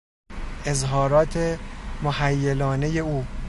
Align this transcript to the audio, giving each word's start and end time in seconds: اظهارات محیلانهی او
اظهارات 0.65 1.59
محیلانهی 2.01 2.99
او 2.99 3.25